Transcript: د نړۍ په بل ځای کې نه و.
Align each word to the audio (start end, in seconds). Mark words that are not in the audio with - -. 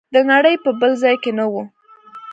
د 0.13 0.15
نړۍ 0.31 0.55
په 0.63 0.69
بل 0.79 0.91
ځای 1.03 1.15
کې 1.23 1.31
نه 1.39 1.45
و. 1.51 1.55